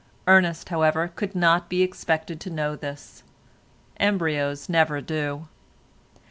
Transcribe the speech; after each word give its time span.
Ernest, 0.25 0.69
however, 0.69 1.09
could 1.15 1.35
not 1.35 1.69
be 1.69 1.83
expected 1.83 2.39
to 2.41 2.49
know 2.49 2.75
this; 2.75 3.21
embryos 3.99 4.67
never 4.67 4.99
do. 4.99 5.47